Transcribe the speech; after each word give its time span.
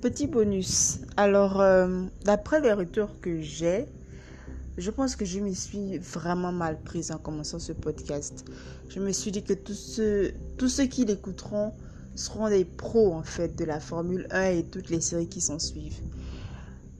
Petit 0.00 0.28
bonus. 0.28 1.00
Alors, 1.16 1.60
euh, 1.60 2.04
d'après 2.24 2.60
les 2.60 2.72
retours 2.72 3.18
que 3.20 3.40
j'ai, 3.40 3.86
je 4.76 4.92
pense 4.92 5.16
que 5.16 5.24
je 5.24 5.40
me 5.40 5.52
suis 5.52 5.98
vraiment 5.98 6.52
mal 6.52 6.80
prise 6.80 7.10
en 7.10 7.18
commençant 7.18 7.58
ce 7.58 7.72
podcast. 7.72 8.44
Je 8.88 9.00
me 9.00 9.10
suis 9.10 9.32
dit 9.32 9.42
que 9.42 9.54
tous 9.54 9.74
ceux, 9.74 10.34
tous 10.56 10.68
ceux 10.68 10.84
qui 10.84 11.04
l'écouteront 11.04 11.72
seront 12.14 12.48
des 12.48 12.64
pros 12.64 13.12
en 13.12 13.24
fait 13.24 13.56
de 13.56 13.64
la 13.64 13.80
Formule 13.80 14.28
1 14.30 14.50
et 14.50 14.64
toutes 14.64 14.88
les 14.88 15.00
séries 15.00 15.28
qui 15.28 15.40
s'en 15.40 15.58
suivent. 15.58 16.00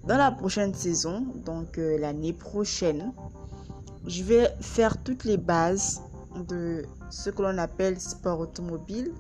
Dans 0.09 0.19
la 0.19 0.33
prochaine 0.33 0.75
saison, 0.75 1.25
donc 1.45 1.79
euh, 1.79 1.99
l'année 1.99 2.33
prochaine, 2.33 3.13
je 4.09 4.25
vais 4.25 4.49
faire 4.61 5.01
toutes 5.05 5.23
les 5.23 5.37
bases 5.37 6.01
de 6.49 6.85
ce 7.11 7.31
que 7.31 7.43
l'on 7.43 7.59
appelle 7.59 8.01
sport 8.01 8.41
automobile, 8.41 9.13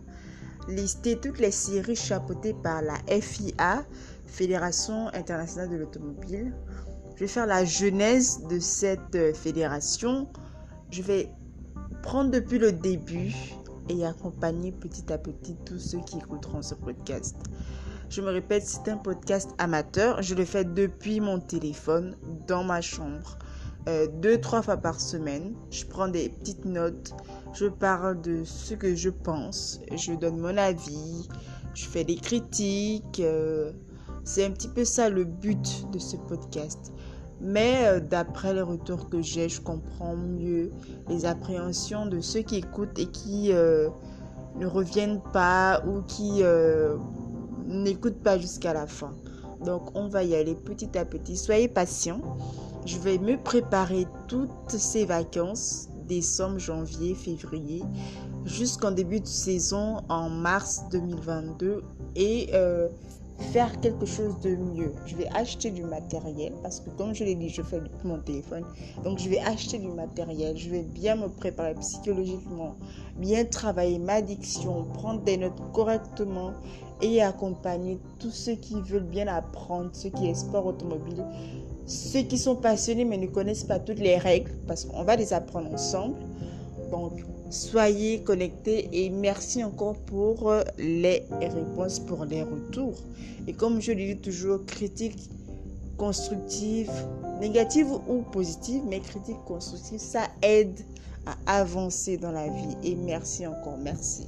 lister 0.68 1.18
toutes 1.18 1.38
les 1.38 1.50
séries 1.50 1.96
chapeautées 1.96 2.54
par 2.54 2.82
la 2.82 2.94
FIA, 3.20 3.84
Fédération 4.26 5.08
internationale 5.08 5.70
de 5.70 5.76
l'automobile. 5.76 6.54
Je 7.14 7.20
vais 7.20 7.28
faire 7.28 7.46
la 7.46 7.64
genèse 7.64 8.42
de 8.48 8.60
cette 8.60 9.14
euh, 9.16 9.32
fédération. 9.32 10.28
Je 10.90 11.02
vais 11.02 11.30
prendre 12.02 12.30
depuis 12.30 12.58
le 12.58 12.70
début 12.70 13.34
et 13.88 14.04
accompagner 14.04 14.70
petit 14.70 15.12
à 15.12 15.18
petit 15.18 15.56
tous 15.64 15.78
ceux 15.78 15.98
qui 16.00 16.18
écouteront 16.18 16.62
ce 16.62 16.74
podcast. 16.74 17.36
Je 18.10 18.20
me 18.20 18.30
répète, 18.30 18.64
c'est 18.64 18.88
un 18.90 18.96
podcast 18.96 19.50
amateur. 19.58 20.22
Je 20.22 20.34
le 20.34 20.44
fais 20.44 20.64
depuis 20.64 21.20
mon 21.20 21.40
téléphone, 21.40 22.16
dans 22.46 22.64
ma 22.64 22.80
chambre, 22.80 23.36
euh, 23.88 24.06
deux, 24.06 24.40
trois 24.40 24.62
fois 24.62 24.76
par 24.76 25.00
semaine. 25.00 25.54
Je 25.70 25.84
prends 25.84 26.08
des 26.08 26.28
petites 26.28 26.64
notes. 26.64 27.14
Je 27.52 27.66
parle 27.66 28.20
de 28.20 28.44
ce 28.44 28.74
que 28.74 28.94
je 28.94 29.10
pense. 29.10 29.80
Je 29.94 30.12
donne 30.12 30.38
mon 30.38 30.56
avis. 30.56 31.28
Je 31.74 31.86
fais 31.86 32.04
des 32.04 32.16
critiques. 32.16 33.20
Euh, 33.20 33.72
c'est 34.24 34.44
un 34.44 34.50
petit 34.50 34.68
peu 34.68 34.84
ça 34.84 35.08
le 35.08 35.24
but 35.24 35.86
de 35.92 35.98
ce 35.98 36.16
podcast. 36.16 36.92
Mais 37.40 37.86
euh, 37.86 38.00
d'après 38.00 38.54
les 38.54 38.62
retours 38.62 39.08
que 39.08 39.22
j'ai, 39.22 39.48
je 39.48 39.60
comprends 39.60 40.16
mieux 40.16 40.70
les 41.08 41.24
appréhensions 41.24 42.06
de 42.06 42.20
ceux 42.20 42.42
qui 42.42 42.56
écoutent 42.56 42.98
et 42.98 43.06
qui 43.06 43.50
ne 43.50 44.66
reviennent 44.66 45.22
pas 45.32 45.82
ou 45.86 46.02
qui 46.02 46.42
n'écoutent 47.66 48.22
pas 48.22 48.38
jusqu'à 48.38 48.72
la 48.72 48.86
fin. 48.86 49.14
Donc 49.64 49.90
on 49.94 50.08
va 50.08 50.24
y 50.24 50.34
aller 50.34 50.54
petit 50.54 50.96
à 50.96 51.04
petit. 51.04 51.36
Soyez 51.36 51.68
patients. 51.68 52.20
Je 52.86 52.98
vais 52.98 53.18
me 53.18 53.36
préparer 53.36 54.06
toutes 54.28 54.70
ces 54.70 55.04
vacances, 55.04 55.88
décembre, 56.08 56.58
janvier, 56.58 57.14
février, 57.14 57.82
jusqu'en 58.44 58.90
début 58.90 59.20
de 59.20 59.26
saison 59.26 59.98
en 60.08 60.28
mars 60.28 60.84
2022 60.90 61.82
et 62.16 62.48
euh, 62.54 62.88
faire 63.52 63.80
quelque 63.80 64.06
chose 64.06 64.38
de 64.40 64.56
mieux. 64.56 64.92
Je 65.06 65.16
vais 65.16 65.28
acheter 65.34 65.70
du 65.70 65.84
matériel 65.84 66.52
parce 66.62 66.80
que 66.80 66.90
comme 66.90 67.14
je 67.14 67.24
l'ai 67.24 67.34
dit, 67.34 67.48
je 67.48 67.62
fais 67.62 67.80
mon 68.04 68.18
téléphone. 68.18 68.64
Donc 69.04 69.18
je 69.18 69.28
vais 69.28 69.38
acheter 69.38 69.78
du 69.78 69.88
matériel. 69.88 70.56
Je 70.56 70.70
vais 70.70 70.82
bien 70.82 71.16
me 71.16 71.28
préparer 71.28 71.74
psychologiquement, 71.74 72.74
bien 73.16 73.44
travailler 73.44 73.98
ma 73.98 74.22
diction, 74.22 74.84
prendre 74.94 75.22
des 75.22 75.36
notes 75.36 75.60
correctement 75.72 76.52
et 77.00 77.22
accompagner 77.22 77.98
tous 78.18 78.30
ceux 78.30 78.54
qui 78.54 78.80
veulent 78.80 79.04
bien 79.04 79.28
apprendre 79.28 79.90
ce 79.92 80.08
qui 80.08 80.26
est 80.28 80.34
sport 80.34 80.66
automobile. 80.66 81.24
Ceux 81.88 82.20
qui 82.20 82.36
sont 82.36 82.54
passionnés 82.54 83.06
mais 83.06 83.16
ne 83.16 83.26
connaissent 83.26 83.64
pas 83.64 83.78
toutes 83.78 83.98
les 83.98 84.18
règles 84.18 84.50
parce 84.66 84.84
qu'on 84.84 85.04
va 85.04 85.16
les 85.16 85.32
apprendre 85.32 85.72
ensemble. 85.72 86.16
Donc, 86.90 87.24
soyez 87.48 88.20
connectés 88.20 88.90
et 88.92 89.08
merci 89.08 89.64
encore 89.64 89.96
pour 90.00 90.50
euh, 90.50 90.62
les 90.78 91.24
réponses, 91.40 91.98
pour 91.98 92.26
les 92.26 92.42
retours. 92.42 92.98
Et 93.46 93.54
comme 93.54 93.80
je 93.80 93.92
le 93.92 94.04
dis 94.04 94.16
toujours, 94.18 94.66
critique 94.66 95.30
constructive, 95.96 96.90
négative 97.40 97.90
ou 98.06 98.20
positive, 98.32 98.82
mais 98.86 99.00
critique 99.00 99.42
constructive, 99.46 99.98
ça 99.98 100.28
aide 100.42 100.78
à 101.24 101.60
avancer 101.60 102.18
dans 102.18 102.32
la 102.32 102.48
vie. 102.48 102.76
Et 102.84 102.96
merci 102.96 103.46
encore, 103.46 103.78
merci. 103.78 104.26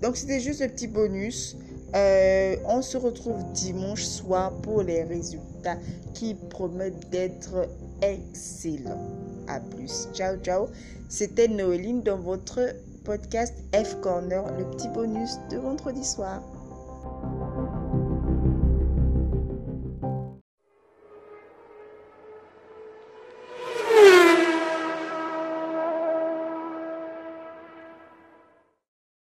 Donc, 0.00 0.16
c'était 0.16 0.40
juste 0.40 0.62
un 0.62 0.68
petit 0.68 0.88
bonus. 0.88 1.58
Euh, 1.94 2.56
on 2.66 2.80
se 2.80 2.96
retrouve 2.96 3.44
dimanche 3.52 4.04
soir 4.04 4.52
pour 4.62 4.82
les 4.82 5.02
résultats 5.02 5.76
qui 6.14 6.34
promettent 6.34 7.10
d'être 7.10 7.68
excellents. 8.00 9.08
À 9.48 9.60
plus. 9.60 10.08
Ciao, 10.14 10.36
ciao. 10.36 10.68
C'était 11.08 11.48
Noéline 11.48 12.02
dans 12.02 12.18
votre 12.18 12.60
podcast 13.04 13.54
F 13.74 14.00
Corner, 14.00 14.44
le 14.58 14.64
petit 14.70 14.88
bonus 14.88 15.32
de 15.50 15.58
vendredi 15.58 16.04
soir. 16.04 16.42